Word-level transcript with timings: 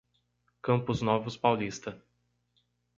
Campos 0.63 1.03
Novos 1.03 1.37
Paulista 1.37 2.03